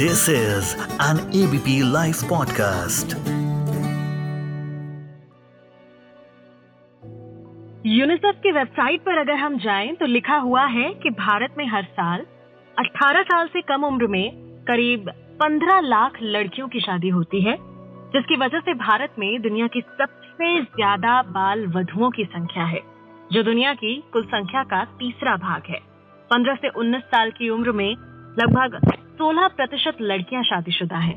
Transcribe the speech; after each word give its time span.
This 0.00 0.28
is 0.28 0.66
an 1.00 1.18
ABP 1.38 1.72
Life 1.94 2.18
podcast. 2.32 3.14
UNICEF 7.86 8.34
की 8.42 8.52
website 8.52 9.00
पर 9.00 9.18
अगर 9.18 9.32
हम 9.32 9.58
जाएँ 9.58 9.92
तो 9.94 10.06
लिखा 10.06 10.36
हुआ 10.36 10.64
है 10.66 10.94
कि 10.94 11.10
भारत 11.10 11.54
में 11.58 11.66
हर 11.66 11.84
साल 11.84 12.20
18 12.76 13.22
साल 13.22 13.46
से 13.46 13.60
कम 13.60 13.84
उम्र 13.84 14.06
में 14.06 14.30
करीब 14.68 15.10
15 15.42 15.82
लाख 15.84 16.18
लड़कियों 16.22 16.68
की 16.68 16.80
शादी 16.80 17.08
होती 17.08 17.40
है, 17.42 17.56
जिसकी 18.12 18.36
वजह 18.36 18.60
से 18.60 18.74
भारत 18.74 19.14
में 19.18 19.42
दुनिया 19.42 19.66
की 19.66 19.80
सबसे 19.80 20.60
ज़्यादा 20.62 21.22
बाल 21.22 21.66
वधुओं 21.66 22.10
की 22.10 22.24
संख्या 22.24 22.64
है, 22.64 22.80
जो 23.32 23.42
दुनिया 23.42 23.74
की 23.74 24.04
कुल 24.12 24.24
संख्या 24.26 24.62
का 24.62 24.84
तीसरा 24.84 25.36
भाग 25.36 25.62
है 25.68 25.80
15 26.30 26.56
से 26.56 26.68
19 26.68 27.02
साल 27.02 27.30
की 27.30 27.50
उम्र 27.50 27.72
में 27.72 27.90
लगभग 28.40 28.80
16 29.18 29.48
प्रतिशत 29.48 29.96
लड़कियाँ 30.00 30.42
शादीशुदा 30.42 30.98
हैं। 30.98 31.14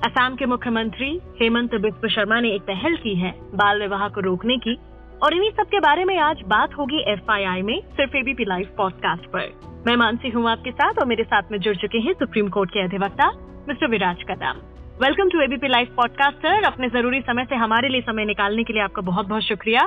असम 0.00 0.34
के 0.36 0.46
मुख्यमंत्री 0.46 1.08
हेमंत 1.42 1.74
बिस्व 1.74 2.08
शर्मा 2.08 2.40
ने 2.40 2.50
एक 2.54 2.62
पहल 2.62 2.96
की 2.96 3.14
है 3.14 3.30
बाल 3.54 3.80
विवाह 3.80 4.08
को 4.08 4.20
रोकने 4.20 4.56
की 4.56 4.74
और 5.22 5.34
इन्हीं 5.34 5.50
सब 5.50 5.66
के 5.66 5.80
बारे 5.80 6.04
में 6.04 6.16
आज 6.18 6.42
बात 6.46 6.74
होगी 6.78 7.00
एफ़ 7.12 7.30
में 7.62 7.80
सिर्फ़ 7.96 8.16
एबीपी 8.16 8.44
लाइव 8.44 8.68
पॉडकास्ट 8.76 9.26
पर। 9.26 9.48
मैं 9.86 9.96
मानसी 9.96 10.28
हूँ 10.28 10.48
आपके 10.50 10.70
साथ 10.70 10.92
और 10.92 11.06
मेरे 11.06 11.24
साथ 11.24 11.50
में 11.52 11.58
जुड़ 11.58 11.76
चुके 11.76 11.98
हैं 11.98 12.12
सुप्रीम 12.12 12.48
कोर्ट 12.48 12.70
के 12.70 12.80
अधिवक्ता 12.80 13.30
mister 13.68 13.86
Viraj 13.86 14.22
Kadam. 14.22 14.62
Welcome 15.02 15.28
to 15.28 15.40
ABP 15.40 15.68
live 15.68 15.94
podcast 15.96 16.36
sir 16.36 16.64
अपने 16.64 16.88
ज़रूरी 16.88 17.20
समय 17.20 17.44
से 17.44 17.54
हमारे 17.54 17.88
लिए 17.88 18.00
समय 18.00 18.24
निकालने 18.24 18.64
के 18.64 18.72
लिए 18.72 18.82
आपका 18.82 19.02
बहुत 19.02 19.26
बहुत 19.26 19.42
शुक्रिया 19.42 19.86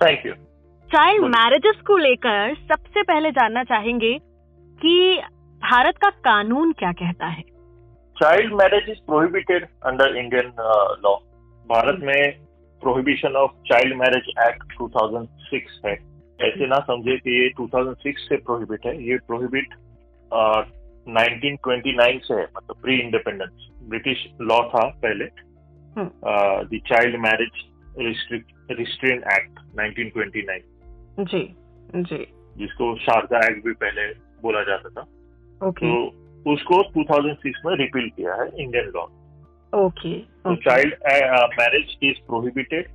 थैंक 0.00 0.26
यू 0.26 0.32
चाइल्ड 0.90 1.24
मैरिजेस 1.24 1.80
को 1.86 1.96
लेकर 1.96 2.54
सबसे 2.54 3.02
पहले 3.02 3.30
जानना 3.30 3.64
चाहेंगे 3.64 4.18
कि 4.78 5.20
भारत 5.58 5.96
का 5.96 6.10
कानून 6.10 6.72
क्या 6.72 6.92
कहता 6.92 7.26
है? 7.26 7.42
Child 8.16 8.52
marriage 8.52 8.88
is 8.88 8.98
prohibited 9.06 9.66
under 9.86 10.16
Indian 10.16 10.52
law 11.04 11.14
Bharat 11.70 12.00
में 12.02 12.38
prohibition 12.80 13.36
of 13.36 13.50
child 13.50 13.96
marriage 13.96 14.28
act 14.48 14.72
2006 14.78 15.86
है। 15.86 15.92
ऐसे 16.40 16.66
ना 16.66 16.78
समझे 16.78 17.16
कि 17.16 17.42
ये 17.42 17.48
2006 17.48 18.18
से 18.18 18.36
प्रोहिबिट 18.36 18.86
है। 18.86 18.94
ये 19.04 19.16
प्रोहिबिट 19.16 19.74
uh, 20.34 20.62
1929 21.08 22.24
से 22.24 22.34
है 22.34 22.46
मतलब 22.56 22.76
प्री 22.82 22.98
इंडिपेंडेंस 22.98 23.68
ब्रिटिश 23.88 24.26
लॉ 24.40 24.60
था 24.68 24.86
पहले। 25.04 25.24
The 25.98 26.80
child 26.86 27.16
marriage 27.16 27.54
restraint 28.70 29.22
act 29.32 29.60
1929 29.80 30.66
जी 31.20 31.54
जी। 31.96 32.26
जिसको 32.56 32.96
शारदा 32.96 33.38
एक्ट 33.38 33.64
भी 33.64 33.72
पहले 33.72 34.06
बोला 34.42 34.62
जाता 34.62 34.88
था। 34.88 35.06
ओके 35.60 35.92
तो 35.92 36.52
उसको 36.52 36.82
2006 36.92 37.64
में 37.66 37.74
रिपील 37.76 38.08
किया 38.08 38.34
है 38.34 38.48
इंडियन 38.58 38.92
लॉ 38.96 39.02
ओके 39.72 40.18
तो 40.44 40.54
child 40.56 40.94
marriage 41.60 41.96
is 42.02 42.20
prohibited 42.26 42.88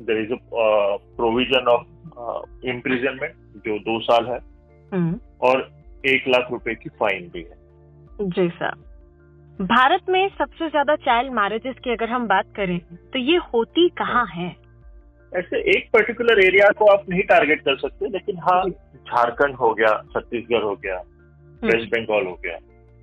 there 0.00 0.18
is 0.18 0.32
a 0.32 0.36
provision 1.16 1.68
of 1.68 2.66
imprisonment 2.66 3.34
जो 3.66 3.78
दो 3.78 3.98
साल 4.00 4.26
है। 4.26 4.38
हम्म, 4.92 5.18
और 5.40 5.70
एक 6.06 6.28
लाख 6.28 6.50
रुपए 6.50 6.74
की 6.74 6.88
फाइन 6.90 7.28
भी 7.28 7.42
है। 7.42 8.28
जी 8.28 8.48
सर 8.48 8.74
भारत 9.58 10.08
में 10.08 10.28
सबसे 10.28 10.68
ज़्यादा 10.70 10.96
चाइल्ड 10.96 11.32
मैरिजेस 11.32 11.76
की 11.84 11.90
अगर 11.90 12.08
हम 12.08 12.26
बात 12.28 12.52
करें 12.56 12.78
तो 13.12 13.18
ये 13.18 13.36
होती 13.54 13.88
कहाँ 13.88 14.26
है। 14.26 14.48
ऐसे 15.32 15.58
एक 15.76 15.88
पर्टिकुलर 15.92 16.40
एरिया 16.44 16.68
को 16.78 16.86
आप 16.86 17.04
नहीं 17.10 17.22
टारगेट 17.22 17.60
कर 17.60 17.76
सकते 17.76 18.08
लेकिन 18.08 18.38
हाँ 18.38 18.62
झारखंड 18.70 19.54
हो 19.54 19.72
गया 19.74 19.92
छत्तीसगढ़ 20.14 20.62
हो 20.62 20.74
गया 20.76 21.02
वेस्ट 21.64 21.88
बंगाल 21.88 22.26
हो 22.26 22.34
गया। 22.44 22.58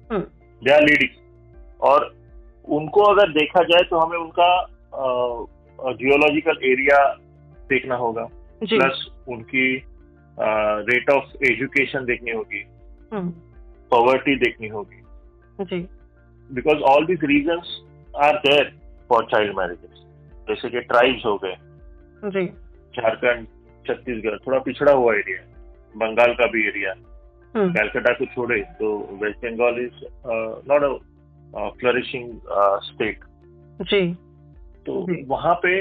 हम्म, 0.09 0.23
दे 0.61 0.73
आर 0.73 0.81
लीडिंग 0.81 1.81
और 1.81 2.13
उनको 2.67 3.01
अगर 3.03 3.31
देखा 3.31 3.63
जाए 3.63 3.83
तो 3.83 3.99
हमें 3.99 4.17
उनका 4.17 4.49
जियोलॉजिकल 5.93 6.57
एरिया 6.63 6.99
देखना 7.69 7.95
होगा। 7.95 8.27
प्लस 8.63 9.05
उनकी 9.27 9.65
रेट 10.89 11.09
ऑफ़ 11.09 11.43
एजुकेशन 11.45 12.05
देखनी 12.05 12.31
होगी। 12.31 12.63
हम्म, 13.13 13.29
पॉवर्टी 13.91 14.35
देखनी 14.35 14.67
होगी। 14.67 15.01
Because 16.49 16.77
all 16.85 17.05
this 17.05 17.19
reasons 17.23 17.81
are 18.15 18.37
there 18.37 18.71
for 19.09 19.25
child 19.25 19.57
marriages 19.57 20.03
जैसे 20.47 20.69
कि 20.69 20.79
ट्राइब्स 20.81 21.25
हो 21.25 21.37
गए। 21.37 21.55
झारखंड 22.93 23.47
छत्तीसगढ़ 23.87 24.37
थोड़ा 24.37 24.59
पिछड़ा 24.59 24.91
हुआ 24.91 25.13
एरिया 25.13 25.41
बंगाल 25.95 26.33
का 26.33 26.45
भी 26.45 26.67
एरिया 26.67 26.93
कैलकाटा 27.55 28.13
को 28.13 28.25
छोड़े 28.25 28.61
तो 28.79 28.97
West 29.21 29.45
Bengal 29.45 29.79
is 29.79 30.03
not 30.71 30.83
a 30.83 31.69
flourishing 31.79 32.31
state 32.83 33.19
जी। 33.81 34.01
तो 34.85 35.01
जी। 35.03 35.23
वहाँ 35.27 35.53
पे 35.55 35.77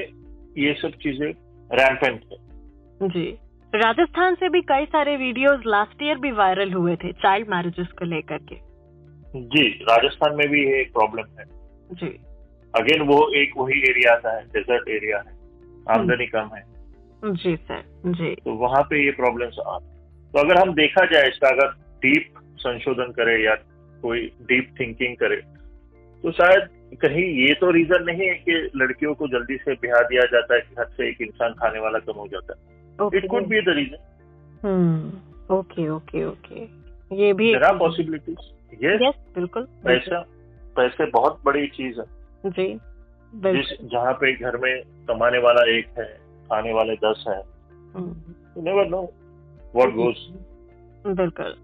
ये 0.58 0.74
सब 0.74 0.92
चीज़ें 1.02 1.28
रैम्पेंट 1.70 2.20
है। 2.22 3.08
जी। 3.08 3.26
राजस्थान 3.72 4.34
से 4.34 4.48
भी 4.48 4.60
कई 4.62 4.84
सारे 4.84 5.16
वीडियोस 5.16 5.62
लास्ट 5.66 6.02
ईयर 6.02 6.18
भी 6.18 6.30
वायरल 6.32 6.72
हुए 6.72 6.96
थे 6.96 7.12
चाइल्ड 7.12 7.48
मैरिजेस 7.48 7.88
को 7.98 8.04
लेकर 8.04 8.38
के। 8.42 8.56
जी 9.34 9.68
राजस्थान 9.82 10.36
में 10.36 10.48
भी 10.48 10.64
ये 10.66 10.80
एक 10.80 10.92
प्रॉब्लम 10.92 11.38
है। 11.38 11.44
जी। 11.94 12.08
अगेन 12.74 13.02
वो 13.02 13.18
एक 13.36 13.52
वही 13.56 13.80
एरिया 13.80 14.12
आता 14.12 14.36
है 14.36 14.42
डेजर्ट 14.44 14.88
एरिया 14.88 15.18
है। 15.18 15.34
आमदनी 15.88 16.26
कम 16.26 16.50
है। 16.54 16.62
जी 17.34 17.56
सर 17.56 17.82
जी। 18.06 18.34
तो 18.34 18.54
वहाँ 18.54 18.82
पे 18.82 19.04
ये 19.04 19.10
प्रॉब्लम्स 19.10 19.58
आ 19.66 19.78
तो 20.36 20.40
अगर 20.40 20.58
हम 20.58 20.72
देखा 20.74 21.04
जाए 21.04 21.28
इसका 21.28 21.48
अगर 21.48 21.68
डीप 22.02 22.40
संशोधन 22.58 23.12
करे 23.12 23.44
या 23.44 23.54
कोई 24.02 24.20
डीप 24.42 24.74
थिंकिंग 24.80 25.16
करे 25.16 25.36
तो 26.24 26.30
शायद 26.30 26.68
कहीं 26.94 27.24
ये 27.46 27.54
तो 27.54 27.70
रीजन 27.70 28.04
नहीं 28.04 28.28
है 28.28 28.34
कि 28.34 28.70
लड़कियों 28.76 29.14
को 29.14 29.28
जल्दी 29.28 29.56
से 29.56 29.74
ब्याह 29.74 30.02
दिया 30.02 30.22
जाता 30.22 30.54
है 30.54 30.60
कि 30.60 30.74
हद 30.78 30.86
से 30.86 31.08
एक 31.08 31.22
इंसान 31.22 31.52
खाने 31.52 31.80
वाला 31.80 31.98
कम 31.98 32.12
हो 32.12 32.26
जाता 32.28 32.54
है। 32.54 33.08
It 33.14 33.26
could 33.30 33.46
be 33.46 33.60
the 33.60 33.68
reason 33.68 34.66
hmm 34.66 35.56
okay 35.56 35.88
okay 35.88 36.24
okay 36.24 36.62
ये 37.16 37.32
भी 37.32 37.54
आर 37.54 37.76
पॉसिबिलिटीज 37.78 38.84
यस 38.84 39.02
यस 39.02 39.14
बिल्कुल 39.34 39.68
पैसा 39.84 40.20
पैसे 40.76 41.10
बहुत 41.10 41.40
बड़ी 41.44 41.66
चीज़ 41.66 42.00
है। 42.00 42.50
जी 42.50 42.72
जिस 43.32 43.76
जहाँ 43.82 44.12
पे 44.12 44.32
घर 44.32 44.56
में 44.56 44.82
कमाने 45.08 45.38
वाला 45.38 45.70
एक 45.76 45.86
है 45.98 46.12
खाने 46.50 46.72
वाले 46.72 46.94
दस 47.04 47.24
है 47.28 47.42
नेवर 48.64 48.86
नो 48.88 49.12
व्हाट 49.76 49.90
गोस 49.90 50.26
बिल्कुल। 51.06 51.54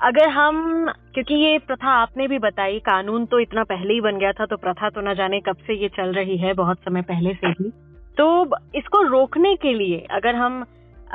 अगर 0.00 0.28
हम 0.28 0.86
क्योंकि 1.14 1.34
ये 1.34 1.58
प्रथा 1.58 1.90
आपने 1.92 2.28
भी 2.28 2.38
बताई 2.38 2.78
कानून 2.78 3.26
तो 3.26 3.38
इतना 3.40 3.64
पहले 3.64 3.94
ही 3.94 4.00
बन 4.00 4.18
गया 4.18 4.32
था 4.32 4.46
तो 4.46 4.56
प्रथा 4.56 4.90
तो 4.90 5.00
न 5.00 5.14
जाने 5.14 5.40
कब 5.40 5.56
से 5.56 5.74
ये 5.74 5.88
चल 5.88 6.12
रही 6.12 6.36
है 6.36 6.52
बहुत 6.54 6.78
समय 6.78 7.02
पहले 7.02 7.34
से 7.34 7.46
ही। 7.48 7.70
तो 8.18 8.46
इसको 8.74 9.02
रोकने 9.02 9.56
के 9.56 9.72
लिए 9.74 10.06
अगर 10.10 10.34
हम 10.34 10.64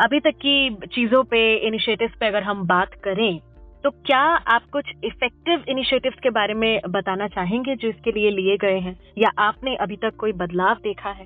अभी 0.04 0.20
तक 0.20 0.36
की 0.36 0.76
चीज़ों 0.76 1.24
पे 1.24 1.56
इनिशिएटिव्स 1.56 2.14
पे 2.20 2.26
अगर 2.26 2.44
हम 2.44 2.68
बात 2.68 2.94
करें 2.94 3.40
तो 3.84 3.90
क्या 3.90 4.22
आप 4.48 4.62
कुछ 4.72 4.92
इफ़ेक्टिव 5.04 5.64
इनिशिएटिव्स 5.68 6.20
के 6.24 6.30
बारे 6.30 6.54
में 6.54 6.82
बताना 6.90 7.28
चाहेंगे 7.28 7.76
जो 7.76 7.88
इसके 7.90 8.12
लिए 8.12 8.30
लिए 8.30 8.58
गए 8.58 8.80
हैं? 8.80 9.00
या 9.18 9.32
आपने 9.40 9.76
अभी 9.76 9.96
तक 9.96 10.16
कोई 10.16 10.32
बदलाव 10.32 10.78
देखा 10.84 11.10
है? 11.10 11.26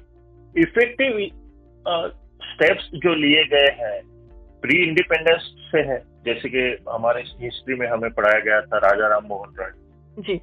इफ़ेक्टिव 0.57 1.19
स्टेप्स 2.43 2.85
uh, 2.85 2.95
जो 2.95 3.13
लिए 3.15 3.43
गए 3.43 3.69
हैं 3.79 4.16
प्री 4.61 4.87
इंडिपेंडेंस 4.87 5.55
से 5.71 5.79
है। 5.79 6.03
जैसे 6.25 6.49
कि 6.49 6.91
हमारे 6.91 7.23
हिस्ट्री 7.27 7.75
में 7.75 7.87
हमें 7.87 8.11
पढ़ाया 8.11 8.39
गया 8.39 8.61
था 8.61 8.77
राजा 8.77 9.07
राम 9.07 9.25
मोहन 9.25 9.53
राय। 9.59 9.71
जी। 10.19 10.41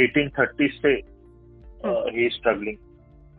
1830 0.00 0.80
से 0.86 0.88
ही 1.86 2.28
struggling 2.28 2.76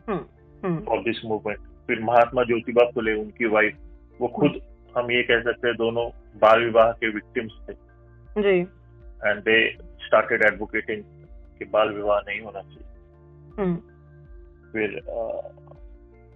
hmm 0.08 0.24
hmm. 0.64 0.84
For 0.84 0.98
this 0.98 1.24
movement 1.24 1.58
फिर 1.58 2.00
महात्मा 2.00 2.42
ज्योतिबा 2.42 2.90
फुले 2.90 3.14
उनकी 3.14 3.46
वाइफ 3.46 3.76
वो 4.20 4.28
खुद 4.28 4.52
हम 4.96 5.10
ये 5.10 5.22
कह 5.22 5.42
सकते 5.42 5.68
हैं 5.68 5.76
दोनों 5.76 6.10
बाल 6.36 6.64
विवाह 6.64 6.92
के 6.92 7.08
विक्टिम्स 7.08 7.52
थे। 7.68 7.72
जी। 8.42 8.60
एंड 9.28 9.40
दे 9.40 9.76
स्टार्टेड 9.80 10.42
एडवोकेटिंग 10.42 11.02
कि 11.58 11.64
बाल 11.64 11.88
विवाह 11.88 12.18
नहीं 12.18 12.40
होना 12.40 12.60
चाहिए। 12.60 12.88
हम्म। 13.62 13.76
फिर 14.72 14.88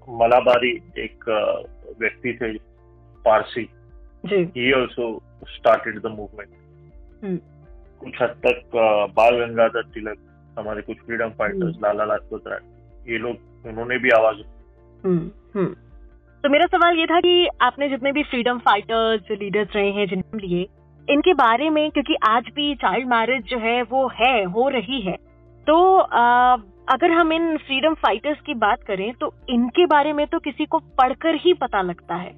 मलाबारी 0.08 0.82
एक 0.98 1.24
व्यक्ति 2.00 2.38
थे 2.42 2.75
Parsi. 3.26 3.68
He 4.24 4.72
also 4.72 5.08
started 5.48 6.00
the 6.00 6.06
movement 6.10 6.48
hmm. 7.24 7.38
कुछ 8.00 8.22
हद 8.22 8.34
तक 8.46 8.76
बाल 9.16 9.36
गंगाधर 9.36 9.82
तिलक 9.94 10.18
हमारे 10.58 10.82
कुछ 10.82 10.96
फ्रीडम 11.06 11.30
फाइटर्स 11.38 11.76
लाला 11.82 12.04
लाजपत 12.04 12.48
राय 12.48 13.12
ये 13.12 13.18
लोग 13.18 13.66
उन्होंने 13.66 13.98
भी 13.98 14.10
आवाज़ 14.10 14.40
हम्म 15.04 15.30
हम्म। 15.54 15.74
तो 16.44 16.48
मेरा 16.50 16.66
सवाल 16.66 16.98
ये 16.98 17.06
था 17.06 17.20
कि 17.20 17.48
आपने 17.62 17.88
जितने 17.88 18.12
भी 18.12 18.22
फ्रीडम 18.22 18.58
फाइटर्स 18.64 19.30
लीडर्स 19.32 19.76
रहे 19.76 19.90
हैं 19.90 20.06
जिन्होंने 20.06 20.46
लिए 20.46 20.66
इनके 21.08 21.32
बारे 21.34 21.68
में 21.70 21.90
क्योंकि 21.90 22.14
आज 22.28 22.48
भी 22.54 22.74
चाइल्ड 22.74 23.08
मैरिज 23.08 23.44
जो 23.44 23.58
है 23.58 23.82
वो 23.82 24.06
है 24.14 24.44
हो 24.44 24.68
रही 24.68 25.00
है। 25.00 25.16
तो 25.66 25.76
आ, 25.96 26.56
अगर 26.88 27.10
हम 27.10 27.32
इन 27.32 27.56
फ्रीडम 27.56 27.94
फाइटर्स 27.94 28.40
की 28.40 28.54
बात 28.56 28.82
करें 28.82 29.12
तो 29.20 29.32
इनके 29.50 29.86
बारे 29.86 30.12
में 30.12 30.26
तो 30.26 30.38
किसी 30.38 30.64
को 30.64 30.78
पढ़कर 30.98 31.34
ही 31.34 31.52
पता 31.54 31.82
लगता 31.82 32.14
है। 32.14 32.32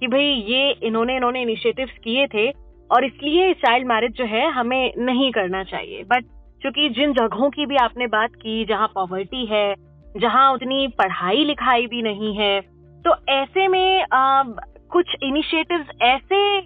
कि 0.00 0.06
भाई 0.06 0.24
ये 0.48 0.70
इन्होंने 0.82 1.16
इन्होंने 1.16 1.42
इनिशिएटिव्स 1.42 1.98
किए 2.04 2.26
थे 2.26 2.50
और 2.90 3.04
इसलिए 3.04 3.52
चाइल्ड 3.54 3.86
मैरिज 3.86 4.12
जो 4.12 4.24
है 4.24 4.50
हमें 4.50 4.92
नहीं 4.98 5.30
करना 5.32 5.62
चाहिए। 5.64 6.02
बट 6.02 6.24
चूँकि 6.62 6.88
जिन 6.88 7.12
जगहों 7.12 7.50
की 7.50 7.66
भी 7.66 7.76
आपने 7.76 8.06
बात 8.06 8.34
की 8.34 8.64
जहाँ 8.64 8.88
पॉवर्टी 8.88 9.44
है 9.46 9.74
जहाँ 10.16 10.52
उतनी 10.52 10.86
पढ़ाई 10.88 11.44
लिखाई 11.44 11.86
भी 11.86 12.02
नहीं 12.02 12.34
है 12.36 12.60
तो 13.04 13.14
ऐसे 13.28 13.68
में 13.68 14.04
आ, 14.12 14.42
कुछ 14.90 15.14
इनिशिएटिव्स 15.22 15.86
ऐसे 16.02 16.60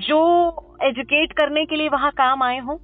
जो 0.00 0.20
एजुकेट 0.82 1.32
करने 1.32 1.64
के 1.64 1.76
लिए 1.76 1.88
वहाँ 1.88 2.10
काम 2.10 2.42
आए 2.42 2.58
हों? 2.58 2.76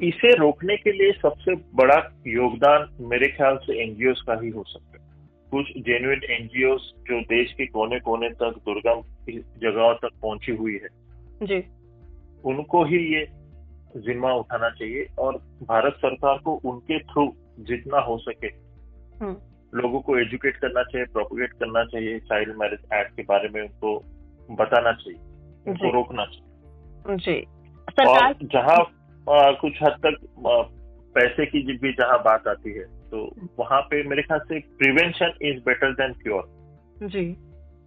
इसे 0.00 0.34
रोकने 0.34 0.76
के 0.76 0.92
लिए 0.92 1.12
सबसे 1.12 1.54
बड़ा 1.74 1.96
योगदान 2.26 2.88
मेरे 3.00 3.28
ख्याल 3.28 3.56
से 3.56 3.82
एनजीओ 3.82 4.12
का 4.12 4.40
ही 4.42 4.48
हो 4.48 4.62
सकता 4.66 4.98
है। 5.02 5.28
कुछ 5.50 5.72
जेन्युन 5.78 6.20
एनजीओ 6.30 6.76
जो 6.78 7.20
देश 7.20 7.52
के 7.52 7.66
कोने 7.66 7.98
कोने 8.00 8.28
तक 8.28 8.54
दुर्गम 8.68 9.02
जगहों 9.36 9.94
तक 9.94 10.10
पहुँची 10.22 10.52
हुई 10.52 10.74
है। 10.74 10.88
जी। 11.42 11.58
उनको 12.44 12.84
ही 12.84 13.14
ये 13.14 13.26
जिम्मा 13.96 14.32
उठाना 14.32 14.70
चाहिए 14.70 15.06
और 15.18 15.36
भारत 15.62 15.94
सरकार 15.96 16.38
को 16.38 16.54
उनके 16.54 16.98
थ्रू 16.98 17.32
जितना 17.60 17.98
हो 17.98 18.18
सके 18.18 18.46
हम्म। 19.24 19.36
लोगों 19.78 20.00
को 20.00 20.18
एजुकेट 20.18 20.56
करना 20.56 20.82
चाहिए 20.82 21.06
प्रोपोगेट 21.06 21.52
करना 21.52 21.84
चाहिए 21.84 22.18
चाइल्ड 22.18 22.56
मैरिज 22.56 22.80
एक्ट 22.94 23.16
के 23.16 23.22
बारे 23.22 23.48
में 23.48 23.62
उनको 23.62 23.98
बताना 24.54 24.92
चाहिए 24.92 25.20
उनको। 25.70 25.92
रोकना 25.92 26.24
चाहिए। 26.24 27.16
जी। 27.16 27.40
और 27.42 27.92
सरकार 27.92 28.34
जहाँ 28.42 28.94
कुछ 29.54 29.72
हद 29.82 29.92
तक 30.06 30.46
आ, 30.46 30.62
पैसे 31.14 31.46
की 31.46 31.62
जब 31.62 31.80
भी 31.82 31.92
जहाँ 31.92 32.18
बात 32.18 32.48
आती 32.48 32.72
है 32.72 32.84
तो 32.84 33.36
वहाँ 33.58 33.80
पे 33.80 34.02
मेरे 34.02 34.22
ख्याल 34.22 34.40
से 34.40 34.58
prevention 34.60 35.32
is 35.42 35.60
better 35.60 35.92
than 35.92 36.12
cure 36.12 36.48
जी। 37.02 37.32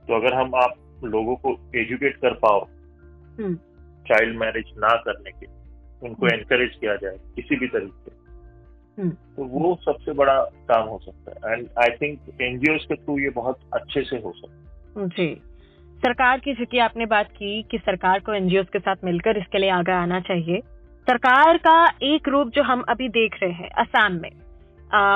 तो 0.07 0.15
अगर 0.15 0.33
हम 0.33 0.55
आप 0.55 0.73
लोगों 1.07 1.35
को 1.35 1.49
एजुकेट 1.75 2.15
कर 2.15 2.33
पाओ। 2.33 2.65
हम्म। 3.39 3.55
चाइल्ड 4.07 4.37
मैरिज 4.37 4.65
ना 4.77 4.95
करने 4.95 5.31
के 5.31 5.45
उनको 6.07 6.25
हम्म। 6.25 6.35
एनकरेज 6.35 6.75
किया 6.81 6.95
जाए 6.95 7.17
किसी 7.35 7.55
भी 7.55 7.67
तरीके 7.67 8.11
से। 8.11 8.11
हम्म। 9.01 9.11
तो 9.11 9.43
वो 9.45 9.79
सबसे 9.85 10.11
बड़ा 10.11 10.43
काम 10.43 10.87
हो 10.87 10.99
सकता 10.99 11.49
है। 11.49 11.57
एंड 11.57 11.67
आई 11.77 11.89
थिंक 11.89 12.41
एनजीओ 12.41 12.77
के 12.77 12.95
थ्रू 12.95 13.19
ये 13.19 13.29
बहुत 13.29 13.59
अच्छे 13.73 14.01
से 14.01 14.15
हो 14.15 14.31
सकता 14.31 14.55
है। 14.55 15.07
जी। 15.07 15.41
सरकार 15.95 16.39
की 16.39 16.53
चूँकि 16.53 16.79
आपने 16.79 17.05
बात 17.05 17.27
की 17.31 17.63
कि 17.63 17.77
सरकार 17.77 18.19
को 18.19 18.33
एनजीओ 18.33 18.63
के 18.63 18.79
साथ 18.79 18.95
मिलकर 19.03 19.37
इसके 19.37 19.57
लिए 19.57 19.69
आगे 19.69 19.91
आना 19.91 20.19
चाहिए। 20.19 20.59
सरकार 21.09 21.57
का 21.57 21.87
एक 22.01 22.27
रूप 22.27 22.47
जो 22.47 22.63
हम 22.63 22.83
अभी 22.89 23.09
देख 23.09 23.35
रहे 23.43 23.51
हैं 23.51 23.69
असम 23.69 24.13
में। 24.13 24.31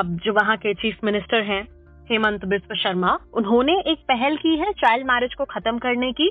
जो 0.03 0.33
वहाँ 0.33 0.57
के 0.57 0.73
चीफ 0.73 0.97
मिनिस्टर 1.03 1.41
हैं 1.41 1.74
हेमंत 2.11 2.45
बिस्व 2.45 2.75
शर्मा। 2.75 3.17
उन्होंने 3.33 3.73
एक 3.87 3.99
पहल 4.07 4.35
की 4.37 4.55
है 4.57 4.71
चाइल्ड 4.73 5.07
मैरिज 5.07 5.33
को 5.33 5.45
खत्म 5.45 5.77
करने 5.77 6.11
की। 6.11 6.29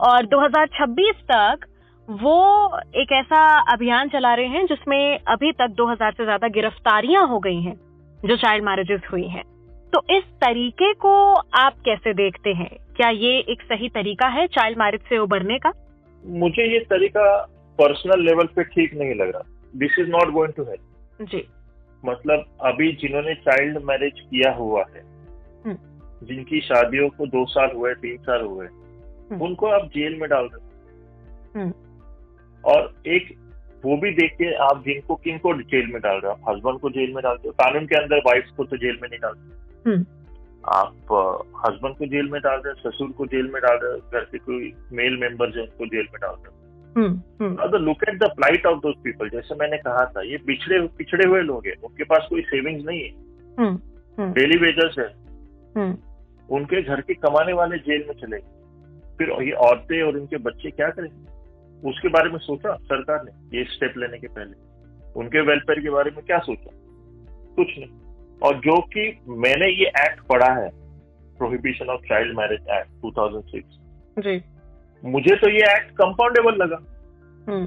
और 0.00 0.26
2026 0.26 1.22
तक 1.30 1.66
वो 2.08 2.36
एक 2.96 3.12
ऐसा 3.12 3.42
अभियान 3.72 4.08
चला 4.08 4.34
रहे 4.34 4.46
हैं 4.46 4.64
जिसमें 4.66 5.18
अभी 5.28 5.52
तक 5.52 5.74
2000 5.76 6.12
से 6.12 6.24
ज़्यादा 6.24 6.48
गिरफ्तारियाँ 6.48 7.26
हो 7.28 7.38
गई 7.38 7.60
हैं 7.62 7.74
जो 8.20 8.36
चाइल्ड 8.36 8.64
मैरिजेस 8.64 9.00
हुई 9.12 9.26
हैं। 9.28 9.42
तो 9.92 10.02
इस 10.10 10.24
तरीके 10.40 10.92
को 10.94 11.14
आप 11.56 11.76
कैसे 11.84 12.14
देखते 12.14 12.52
हैं? 12.52 12.68
क्या 12.96 13.08
ये 13.08 13.38
एक 13.50 13.62
सही 13.62 13.88
तरीका 13.88 14.28
है 14.28 14.46
चाइल्ड 14.48 14.78
मैरिज 14.78 15.00
से 15.00 15.18
उबरने 15.18 15.58
का? 15.58 15.72
मुझे 16.24 16.72
ये 16.72 16.78
तरीका 16.90 17.36
पर्सनल 17.78 18.24
लेवल 18.24 18.46
पे 18.46 18.64
ठीक 18.64 18.94
नहीं 18.94 19.14
लग 19.14 19.30
रहा। 19.30 19.42
This 19.74 19.98
is 19.98 20.08
not 20.08 20.32
going 20.32 20.52
to 20.52 20.62
help 20.62 21.26
जी। 21.30 21.44
मतलब 22.04 22.44
अभी 22.64 22.92
जिन्होंने 22.92 23.34
चाइल्ड 23.34 23.78
मैरिज 23.84 24.20
किया 24.20 24.52
हुआ 24.54 24.84
है। 24.94 25.02
जिनकी 25.66 26.60
शादियों 26.60 27.08
को 27.08 27.26
दो 27.26 27.46
साल 27.46 27.70
हुए 27.76 27.94
तीन 27.94 28.16
साल 28.16 28.42
हुए 28.42 28.66
हम्म। 28.66 29.42
उनको 29.42 29.66
आप 29.66 29.86
जेल 29.86 30.20
में 30.20 30.30
डाल 30.30 30.48
रहे 30.54 30.60
हम्म। 31.60 31.72
और 32.64 32.94
एक 33.06 33.34
वो 33.84 33.96
भी 33.96 34.10
देखिए 34.10 34.54
आप 34.54 34.82
जिनको 34.86 35.14
किन 35.14 35.38
को 35.38 35.62
जेल 35.62 35.86
में 35.86 36.02
डाल 36.02 36.16
रहे 36.16 36.32
हो 36.32 36.32
आप 36.32 36.40
हस्बैंड 36.48 36.78
को 36.78 36.90
जेल 36.90 37.14
में 37.14 37.22
डालते 37.22 37.48
हो 37.48 37.52
कानून 37.52 37.86
के 37.86 37.94
अंदर 38.02 38.18
वाइफ 38.18 38.44
को 38.56 38.64
तो 38.64 38.76
जेल 38.76 38.98
में 39.02 39.08
नहीं 39.08 39.20
डालते। 39.20 39.90
हम्म। 39.90 40.06
आप 40.68 40.92
हस्बैंड 41.66 41.96
को 41.96 42.06
जेल 42.06 42.28
में 42.28 42.40
डाल 42.42 42.60
रहे 42.66 42.72
हो 42.72 42.90
ससुर 42.90 43.10
को 43.10 43.26
जेल 43.26 43.42
में 43.42 43.62
डाल 43.62 43.76
रहे 43.76 43.92
हो 43.92 43.98
घर 43.98 44.20
के 44.20 44.38
कोई 44.38 44.74
मेल 44.92 45.16
मेंबर 45.16 45.50
जो 45.50 45.60
उनको 45.60 45.86
जेल 45.86 46.06
में 46.12 46.20
डाल 46.22 46.30
रहे 46.30 46.46
हो। 46.46 46.54
Hmm 46.96 47.22
hmm. 47.44 47.76
Look 47.76 47.96
at 48.08 48.18
the 48.18 48.24
plight 48.24 48.66
of 48.66 48.78
those 48.78 48.94
people 49.04 49.28
जैसे 49.28 49.54
मैंने 49.54 49.76
कहा 49.76 50.04
था 50.06 50.22
ये 50.22 50.36
पिछड़े 50.36 50.80
पिछड़े 50.80 51.28
हुए 51.28 51.40
लोग 51.40 51.66
हैं 51.66 51.76
उनके 51.84 52.04
पास 52.04 52.26
कोई 52.30 52.42
सेविंग्स 52.42 52.84
नहीं 52.84 53.02
है। 53.02 53.10
हम्म 53.58 53.78
हम्म। 54.18 54.32
डेली 54.32 54.58
वेजर्स 54.58 54.98
है। 54.98 55.04
हम्म 55.04 55.23
उनके 56.50 56.82
घर 56.82 57.00
के 57.00 57.14
कमाने 57.14 57.52
वाले 57.52 57.78
जेल 57.78 58.04
में 58.08 58.14
चले 58.14 58.36
गए। 58.38 58.50
फिर 59.18 59.42
ये 59.42 59.52
औरतें 59.52 60.02
और 60.02 60.16
उनके 60.16 60.36
बच्चे 60.36 60.70
क्या 60.70 60.90
करेंगे 60.90 61.34
उसके 61.90 62.08
बारे 62.08 62.30
में 62.30 62.38
सोचा 62.38 62.76
सरकार 62.76 63.24
ने 63.24 63.58
ये 63.58 63.64
स्टेप 63.64 63.94
लेने 63.96 64.18
के 64.18 64.26
पहले। 64.26 64.74
उनके 65.16 65.40
वेलफेयर 65.40 65.80
के 65.80 65.90
बारे 65.90 66.10
में 66.10 66.24
क्या 66.24 66.38
सोचा? 66.38 66.70
कुछ 67.56 67.66
नहीं। 67.78 67.90
और 68.42 68.54
जो 68.56 68.80
कि 68.80 69.20
मैंने 69.28 69.66
ये 69.66 69.86
एक्ट 69.86 70.20
पढ़ा 70.20 70.52
है 70.52 70.70
prohibition 71.38 71.86
of 71.86 72.00
child 72.00 72.36
marriage 72.36 72.60
act 72.60 72.88
2006 72.88 73.78
जी। 74.18 74.42
मुझे 75.04 75.36
तो 75.36 75.48
ये 75.48 75.76
एक्ट 75.76 75.90
कंपाउंडेबल 75.90 76.54
लगा। 76.54 76.76
हम्म। 77.48 77.66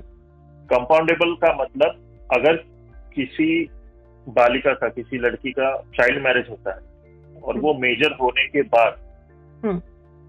कंपाउंडेबल 0.66 1.36
का 1.36 1.54
मतलब 1.54 2.20
अगर 2.34 2.56
किसी 3.14 3.70
बालिका 4.30 4.74
का 4.74 4.90
किसी 4.90 5.18
लड़की 5.18 5.52
का 5.52 5.82
चाइल्ड 5.82 6.24
मैरिज 6.24 6.50
होता 6.50 6.72
है 6.76 6.97
और 7.48 7.60
वो 7.60 7.74
मेजर 7.80 8.16
होने 8.22 8.48
के 8.48 8.62
बाद 8.70 8.98
हम्म। 9.64 9.82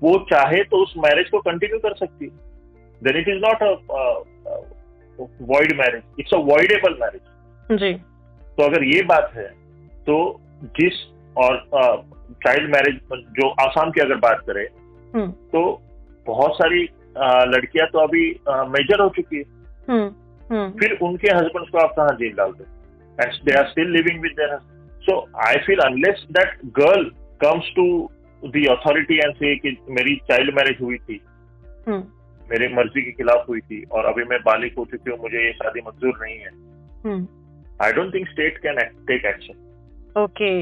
वो 0.02 0.18
चाहे 0.30 0.62
तो 0.64 0.82
उस 0.82 0.94
मैरिज 0.98 1.28
को 1.30 1.38
कंटिन्यू 1.42 1.78
कर 1.78 1.94
सकती 1.96 2.24
है। 2.24 2.30
Then 3.02 3.16
it 3.20 3.28
is 3.28 3.40
not 3.44 3.62
a 3.62 3.70
void 5.48 5.76
marriage 5.78 6.20
it's 6.20 6.34
a 6.34 6.38
voidable 6.46 6.96
marriage 7.00 7.78
जी। 7.78 7.92
तो 8.58 8.64
अगर 8.64 8.84
ये 8.84 9.02
बात 9.06 9.32
है 9.34 9.48
तो 10.06 10.14
जिस 10.78 11.02
और 11.36 11.58
चाइल्ड 12.44 12.70
मैरिज 12.70 13.00
जो 13.34 13.48
आसाम 13.62 13.90
की 13.90 14.00
अगर 14.00 14.16
बात 14.20 14.40
करें 14.46 14.64
हम्म। 15.14 15.30
तो 15.52 15.60
बहुत 16.26 16.54
सारी 16.54 16.88
लड़कियाँ 17.50 17.86
तो 17.92 17.98
अभी 17.98 18.24
मेजर 18.70 19.00
हो 19.02 19.08
चुकी 19.16 19.36
है। 19.36 19.44
हम्म 19.88 20.70
फिर 20.78 20.98
उनके 21.02 21.28
हस्बैंड 21.28 21.68
को 21.70 21.78
आप 21.78 21.94
कहाँ 21.96 22.16
जेल 22.16 22.32
डाल 22.36 22.52
दो? 22.52 22.64
And 23.18 23.32
they 23.44 23.54
are 23.58 23.66
still 23.68 23.90
living 23.92 24.20
with 24.22 24.32
their 24.32 24.58
so 25.00 25.18
I 25.46 25.56
feel 25.56 25.78
unless 25.78 26.26
that 26.30 26.58
girl 26.78 27.10
comes 27.44 27.70
to 27.76 27.86
the 28.42 28.66
authority 28.70 29.16
and 29.16 29.34
say 29.34 29.54
कि 29.56 29.76
मेरी 29.90 30.16
चाइल्ड 30.30 30.54
मैरिज 30.54 30.80
हुई 30.82 30.98
थी 30.98 31.20
हम्म। 31.88 32.02
मेरे 32.50 32.68
मर्ज़ी 32.74 33.02
के 33.02 33.10
खिलाफ 33.12 33.48
हुई 33.48 33.60
थी 33.60 33.82
और 33.92 34.04
अभी 34.04 34.24
मैं 34.24 34.38
बालिक 34.42 34.74
हो 34.78 34.84
चुकी 34.84 35.10
हूँ 35.10 35.18
मुझे 35.18 35.44
ये 35.44 35.52
शादी 35.52 35.80
मंजूर 35.80 36.18
नहीं 36.22 36.38
है। 36.38 37.16
I 37.82 37.92
don't 37.92 38.14
think 38.14 38.28
state 38.28 38.58
can 38.58 38.78
take 39.06 39.24
action 39.24 40.22
okay 40.22 40.52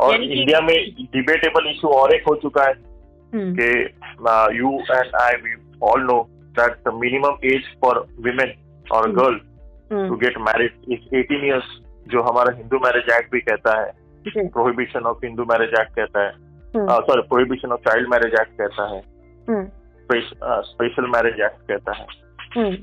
और 0.00 0.22
इंडिया 0.22 0.60
में 0.60 0.76
डिबेटेबल 1.12 1.70
इशू 1.70 1.88
और 1.88 2.14
एक 2.14 2.28
हो 2.28 2.34
चुका 2.34 2.64
है 2.64 2.72
हम्म। 3.32 3.54
कि 3.58 4.58
you 4.58 4.78
and 4.80 5.14
I 5.20 5.36
we 5.42 5.54
all 5.82 6.02
know 6.02 6.20
that 6.58 6.76
the 6.88 6.94
minimum 6.94 7.38
age 7.44 7.74
for 7.80 8.06
women 8.20 8.52
और. 8.92 9.10
Girl 9.12 9.38
to 10.08 10.16
get 10.16 10.38
married 10.38 10.92
is 10.92 11.08
18 11.14 11.44
years 11.44 11.78
जो 12.08 12.22
हमारा 12.22 12.56
हिंदू 12.56 12.76
मैरिज 12.76 13.04
एक्ट 13.12 13.32
भी 13.32 13.40
कहता 13.40 13.80
है 13.80 13.92
prohibition 14.48 15.00
of 15.00 15.18
Hindu 15.24 15.44
marriage 15.44 15.70
act 15.80 15.94
कहता 15.96 16.24
है। 16.24 16.32
Sorry 16.76 17.22
prohibition 17.22 17.72
of 17.72 17.80
child 17.80 18.08
marriage 18.08 18.34
act 18.34 18.58
कहता 18.58 18.88
है। 18.94 19.00
स्पेशल 20.62 21.06
मैरिज 21.06 21.40
एक्ट 21.40 21.68
कहता 21.68 21.92
है। 21.92 22.06
हम्म। 22.56 22.76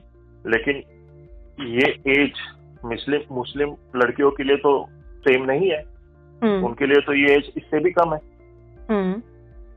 लेकिन 0.49 0.75
ये 1.67 1.87
एज 2.07 2.33
मुस्लिम 2.85 3.21
मुस्लिम 3.31 3.75
लड़कियों 3.95 4.31
के 4.31 4.43
लिए 4.43 4.57
तो 4.57 4.89
सेम 5.19 5.43
नहीं 5.43 5.69
है। 5.69 5.83
हम्म। 6.43 6.65
उनके 6.65 6.85
लिए 6.85 7.01
तो 7.01 7.13
ये 7.13 7.35
एज 7.35 7.51
इससे 7.57 7.79
भी 7.79 7.91
कम 7.91 8.13
है। 8.13 8.21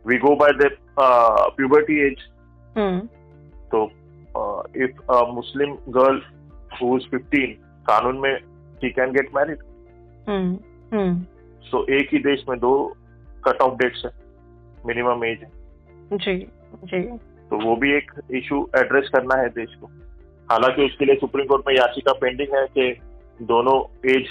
We 0.06 0.18
go 0.18 0.36
by 0.36 0.52
the 0.52 0.76
puberty 1.56 2.06
age 2.06 2.16
तो 3.70 3.90
if 4.76 5.12
Muslim 5.32 5.76
girl 5.88 6.22
who 6.82 6.96
is 6.96 7.08
15 7.14 7.52
कानून 7.86 8.18
में 8.18 8.38
she 8.82 8.90
can 8.90 9.12
get 9.12 9.30
married 9.36 9.58
hmm 10.28 10.58
hmm 10.92 11.24
so 11.62 11.84
एक 11.94 12.08
ही 12.12 12.18
देश 12.22 12.44
में 12.48 12.58
दो 12.58 12.72
कट 13.44 13.62
ऑफ़ 13.62 13.74
डेट्स 13.78 14.02
है 14.04 14.10
मिनिमम 14.86 15.24
एज 15.24 15.38
है। 15.38 15.50
जी 16.14 16.34
जी। 16.84 17.02
तो 17.50 17.58
वो 17.60 17.74
भी 17.76 17.92
एक 17.92 18.10
इशू 18.34 18.58
एड्रेस 18.76 19.08
करना 19.14 19.40
है 19.40 19.48
देश 19.50 19.74
को। 19.74 19.86
हालाँकि 20.48 20.84
उसके 20.84 21.04
लिए 21.04 21.14
सुप्रीम 21.14 21.46
कोर्ट 21.46 21.68
में 21.68 21.74
याचिका 21.74 22.12
पेंडिंग 22.12 22.54
है 22.56 22.66
कि 22.68 22.92
दोनों 23.46 23.76
एज 24.10 24.28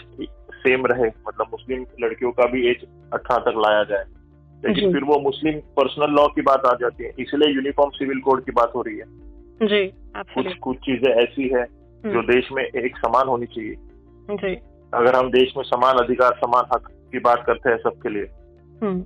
सेम 0.56 0.86
रहे 0.86 1.08
मतलब 1.28 1.48
मुस्लिम 1.52 1.86
लड़कियों 2.02 2.32
का 2.32 2.46
भी 2.46 2.66
एज 2.70 2.86
अठारह 3.14 3.44
तक 3.44 3.58
लाया 3.58 3.84
जाए। 3.84 4.06
लेकिन 4.64 4.94
फिर 4.94 5.04
वो 5.04 5.20
मुस्लिम 5.20 5.60
पर्सनल 5.78 6.16
लॉ 6.16 6.28
की 6.28 6.42
बात 6.42 6.66
आ 6.66 6.74
जाती 6.82 7.04
है 7.04 7.12
इसलिए 7.20 7.54
यूनिफॉर्म 7.54 7.90
सिविल 7.90 8.20
कोड 8.20 8.44
की 8.46 8.52
बात 8.52 8.72
हो 8.76 8.82
रही 8.82 8.98
है। 8.98 9.06
जी 9.68 9.86
कुछ 10.18 10.54
कुछ 10.58 10.78
चीज़ें 10.80 11.12
ऐसी 11.14 11.48
है 11.50 11.64
जो 12.06 12.22
देश 12.24 12.50
में 12.52 12.64
एक 12.64 12.98
समान 12.98 13.28
होनी 13.28 13.46
चाहिए। 13.46 13.76
जी। 14.34 14.56
अगर 14.94 15.16
हम 15.16 15.30
देश 15.32 15.54
में 15.58 15.64
समान 15.64 15.98
अधिकार 15.98 16.36
समान 16.36 16.70
हक 16.74 16.88
की 17.12 17.20
बात 17.20 17.44
करते 17.48 17.70
हैं 17.70 17.78
सबके 17.78 18.10
लिए 18.10 18.30
हम्म। 18.82 19.02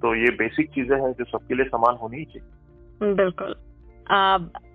तो 0.00 0.14
ये 0.14 0.30
बेसिक 0.36 0.70
चीज़ें 0.70 0.96
हैं 0.96 1.12
जो 1.12 1.24
सबके 1.24 1.54
लिए 1.54 1.66
समान 1.66 1.96
होनी 2.02 2.24
चाहिए। 2.24 3.14
बिल्कुल। 3.14 3.54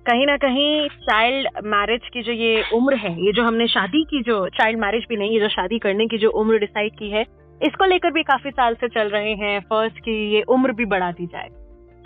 कहीं 0.06 0.26
ना 0.26 0.36
कहीं 0.38 0.88
चाइल्ड 1.02 1.48
मैरिज 1.66 2.08
की 2.14 2.22
जो 2.22 2.32
ये 2.32 2.64
उम्र 2.74 2.96
है 2.96 3.14
ये 3.26 3.32
जो 3.34 3.44
हमने 3.44 3.68
शादी 3.68 4.04
की 4.04 4.22
जो 4.22 4.48
चाइल्ड 4.50 4.80
मैरिज 4.80 5.06
भी 5.10 5.18
नहीं 5.18 5.32
ये 5.32 5.40
जो 5.40 5.50
शादी 5.50 5.80
करने 5.80 6.08
की 6.08 6.18
जो 6.18 6.30
उम्र 6.32 6.58
डिसाइड 6.60 6.98
की 7.00 7.10
है 7.10 7.22
इसको 7.62 7.86
लेकर 7.86 8.12
भी 8.12 8.24
काफ़ी 8.24 8.52
साल 8.52 8.76
से 8.76 8.88
चल 8.88 9.10
रहे 9.10 9.34
हैं। 9.36 9.60
फ़र्स्ट 9.62 10.00
की 10.00 10.16
ये 10.34 10.42
उम्र 10.50 10.72
भी 10.72 10.86
बढ़ा 10.86 11.12
दी 11.12 11.26
जाए। 11.26 11.50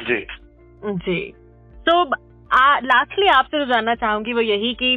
जी। 0.01 0.25
जी। 0.85 1.19
तो 1.85 2.03
लास्टली 2.85 3.27
आपसे 3.27 3.59
जो 3.59 3.65
जानना 3.65 3.95
चाहूँगी 3.95 4.33
वो 4.33 4.41
यही 4.41 4.73
कि 4.73 4.95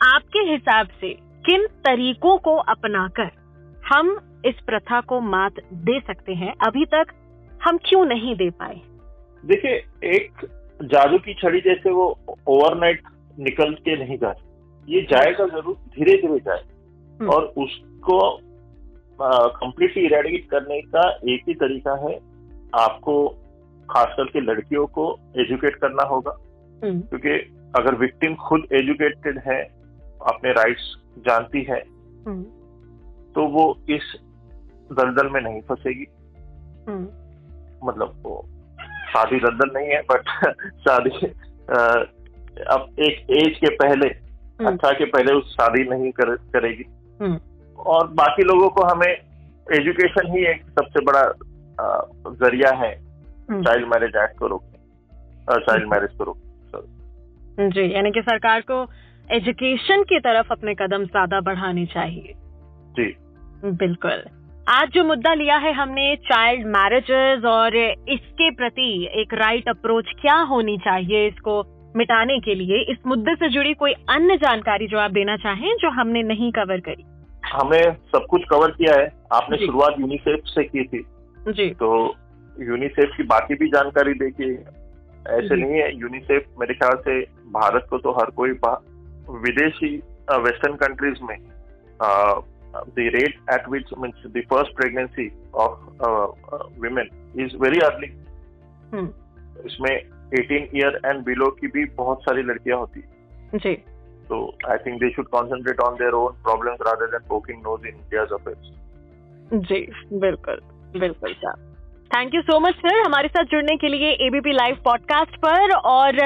आपके 0.00 0.38
हिसाब 0.50 0.88
से 1.00 1.10
किन 1.44 1.66
तरीकों 1.84 2.36
को 2.38 2.56
अपनाकर 2.56 3.30
हम 3.84 4.10
इस 4.46 4.54
प्रथा 4.66 5.00
को 5.00 5.20
मात 5.20 5.60
दे 5.72 5.98
सकते 6.00 6.34
हैं? 6.34 6.54
अभी 6.66 6.84
तक 6.84 7.12
हम 7.62 7.78
क्यों 7.78 8.04
नहीं 8.04 8.34
दे 8.36 8.50
पाए? 8.50 8.80
देखिए 9.44 9.72
एक 10.16 10.46
जादू 10.84 11.18
की 11.18 11.34
छड़ी 11.34 11.60
जैसे 11.60 11.90
वो 11.90 12.06
ओवरनाइट 12.48 13.02
निकल 13.38 13.74
के 13.74 13.96
नहीं 13.96 14.18
जा 14.18 14.34
ये 14.88 15.02
जाएगा 15.02 15.46
ज़रूर 15.46 15.74
धीरे 15.74 16.16
धीरे 16.16 16.38
जाए 16.38 16.62
हम्म। 17.20 17.30
और 17.30 17.44
उसको 17.56 18.20
कंप्लीटली 19.20 20.04
इरेडिकेट 20.04 20.48
करने 20.50 20.80
का 20.80 21.08
एक 21.28 21.42
ही 21.48 21.54
तरीका 21.54 21.94
है 22.06 22.14
आपको 22.74 23.16
खास 23.88 24.14
करके 24.16 24.40
लड़कियों 24.40 24.86
को 24.86 25.04
एजुकेट 25.36 25.76
करना 25.76 26.02
होगा। 26.02 26.36
हम्म। 26.84 27.00
क्योंकि 27.00 27.30
अगर 27.78 27.94
विक्टिम 27.94 28.34
खुद 28.34 28.66
एजुकेटेड 28.72 29.38
है 29.46 29.60
अपने 30.26 30.52
राइट्स 30.52 30.94
जानती 31.18 31.62
है 31.62 31.78
हम्म। 32.26 32.42
तो 33.32 33.46
वो 33.48 33.64
इस 33.88 34.14
दलदल 34.90 35.28
में 35.28 35.40
नहीं 35.40 35.60
फंसेगी 35.60 36.06
मतलब 37.84 38.14
वो 38.22 38.48
शादी 39.08 39.38
दलदल 39.40 39.70
नहीं 39.74 39.88
है 39.88 40.00
बट 40.02 40.28
शादी 40.80 41.26
अब 42.70 42.96
एक 42.98 43.30
एज 43.30 43.58
के 43.58 43.74
पहले 43.76 44.06
हम्म। 44.06 44.70
अच्छा 44.70 44.92
के 44.92 45.04
पहले 45.04 45.32
उस 45.32 45.52
शादी 45.52 45.88
नहीं 45.88 46.10
कर, 46.10 46.34
करेगी 46.52 46.84
हम्म। 47.20 47.38
और 47.78 48.08
बाकी 48.12 48.42
लोगों 48.42 48.68
को 48.68 48.82
हमें 48.82 49.12
एजुकेशन 49.72 50.32
ही 50.32 50.44
एक 50.46 50.62
सबसे 50.70 51.04
बड़ा 51.04 51.22
ज़रिया 52.36 52.70
है 52.76 52.92
चाइल्ड 53.52 53.86
मैरिज 53.88 54.16
एक्ट 54.16 54.38
को 54.38 54.46
रोकने 54.46 55.60
चाइल्ड 55.60 55.88
मैरिज 55.88 56.16
को 56.18 56.24
रोकने 56.24 57.68
जी 57.68 57.94
यानी 57.94 58.10
कि 58.10 58.20
सरकार 58.22 58.60
को 58.60 58.84
एजुकेशन 59.30 60.02
की 60.02 60.18
तरफ़ 60.20 60.52
अपने 60.52 60.74
कदम 60.74 61.04
ज़्यादा 61.04 61.40
बढ़ाने 61.40 61.86
चाहिए। 61.86 62.34
जी। 62.96 63.14
बिल्कुल। 63.64 64.22
आज 64.68 64.88
जो 64.88 65.04
मुद्दा 65.04 65.34
लिया 65.34 65.56
है 65.56 65.72
हमने 65.72 66.14
चाइल्ड 66.16 66.66
मैरिजेस 66.66 67.44
और 67.44 67.76
इसके 67.76 68.50
प्रति 68.50 68.90
एक 69.14 69.34
राइट 69.34 69.68
अप्रोच 69.68 70.12
क्या 70.20 70.34
होनी 70.42 70.76
चाहिए 70.78 71.26
इसको 71.26 71.62
मिटाने 71.96 72.38
के 72.38 72.54
लिए 72.54 72.80
इस 72.82 72.98
मुद्दे 73.06 73.34
से 73.34 73.48
जुड़ी 73.48 73.74
कोई 73.74 73.92
अन्य 73.92 74.36
जानकारी 74.36 74.86
जो 74.86 74.98
आप 74.98 75.10
देना 75.10 75.36
चाहें 75.36 75.76
जो 75.76 75.90
हमने 75.90 76.22
नहीं 76.22 76.52
कवर 76.52 76.80
करी? 76.80 77.04
हमें 77.52 77.96
सब 78.12 78.26
कुछ 78.30 78.42
कवर 78.50 78.70
किया 78.70 78.94
है। 79.00 79.06
आपने 79.32 79.56
शुरुआत 79.56 80.00
यूनिसेफ 80.00 80.40
से 80.44 80.64
की 80.64 80.84
थी। 80.84 81.04
जी। 81.48 81.70
तो 81.70 82.14
यूनिसेफ 82.56 83.16
की 83.16 83.22
बाकी 83.22 83.54
भी 83.54 83.68
जानकारी 83.68 84.14
देखिए। 84.14 84.52
ऐसे 85.30 85.56
नहीं 85.56 85.80
है। 85.80 85.88
यूनिसेफ 85.98 86.44
मेरे 86.60 86.74
ख्याल 86.74 86.96
से 86.96 87.20
भारत 87.50 87.86
को 87.90 87.98
तो 87.98 88.12
हर 88.12 88.30
कोई 88.30 88.52
विदेशी 89.38 89.96
वेस्टर्न 90.38 90.76
कंट्रीज़ 90.76 91.22
में 91.22 91.38
the 92.88 93.10
rate 93.10 93.38
at 93.48 93.68
which 93.68 93.88
means 93.98 94.14
the 94.26 94.42
first 94.42 94.74
pregnancy 94.74 95.32
of 95.54 95.78
uh, 96.00 96.28
uh, 96.48 96.64
women 96.78 97.08
is 97.36 97.52
very 97.54 97.80
early. 97.82 98.12
Hmm. 98.92 99.08
इसमें 99.66 99.94
18 100.32 100.76
ईयर 100.76 101.00
एंड 101.06 101.22
बिलो 101.24 101.46
की 101.50 101.66
भी 101.68 101.84
बहुत 101.96 102.22
सारी 102.22 102.42
लड़कियाँ 102.42 102.78
होती 102.78 103.00
जी। 103.54 103.74
तो 104.28 104.38
I 104.70 104.76
think 104.76 105.00
they 105.00 105.10
should 105.10 105.26
concentrate 105.28 105.80
on 105.80 105.94
their 105.94 106.12
own 106.12 106.42
problems 106.44 106.86
rather 106.86 107.10
than 107.10 107.26
poking 107.28 107.58
nose 107.58 107.86
in 107.86 107.94
India's 107.94 108.32
affairs 108.32 109.66
जी 109.70 109.80
बिल्कुल 110.20 110.60
बिल्कुल 111.00 111.32
sir 111.34 111.58
thank 112.10 112.34
you 112.34 112.42
so 112.42 112.58
much 112.60 112.76
sir 112.76 113.00
हमारे 113.00 113.28
साथ 113.28 113.50
जुड़ने 113.50 113.76
के 113.76 113.88
लिए 113.88 114.12
एबीपी 114.26 114.52
लाइव 114.52 114.78
पॉडकास्ट 114.84 115.36
पर 115.44 115.74
और 115.86 116.22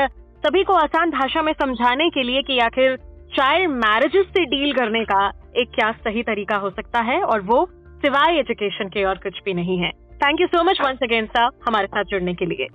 सभी 0.47 0.63
को 0.65 0.73
आसान 0.73 1.11
भाषा 1.11 1.43
में 1.43 1.53
समझाने 1.53 2.09
के 2.11 2.23
लिए 2.23 2.43
कि 2.43 2.59
आखिर 2.59 2.97
चाइल्ड 3.37 3.71
मैरिजेस 3.71 4.27
से 4.27 4.45
डील 4.45 4.73
करने 4.73 5.05
का 5.05 5.21
एक 5.57 5.71
क्या 5.75 5.91
सही 5.93 6.23
तरीका 6.23 6.57
हो 6.57 6.71
सकता 6.71 7.01
है 7.01 7.21
और 7.23 7.41
वो 7.41 7.65
सिवाय 8.03 8.39
एजुकेशन 8.39 8.89
के 8.89 9.05
और 9.05 9.19
कुछ 9.19 9.39
भी 9.45 9.55
नहीं 9.55 9.79
है। 9.79 9.91
Thank 9.91 10.41
you 10.41 10.47
so 10.47 10.63
much 10.65 10.81
once 10.81 10.99
again 11.03 11.27
sir 11.27 11.49
हमारे 11.67 11.87
साथ 11.87 12.05
जुड़ने 12.05 12.35
के 12.35 12.47
लिए। 12.47 12.67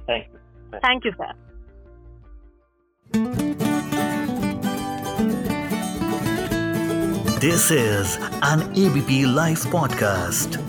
Thank 0.80 1.06
you 1.06 1.12
sir 1.12 1.34
this 7.40 7.72
is 7.72 8.18
an 8.46 8.68
ABP 8.88 9.24
live 9.36 9.72
podcast 9.72 10.60